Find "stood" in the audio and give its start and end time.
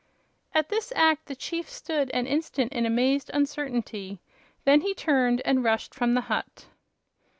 1.69-2.09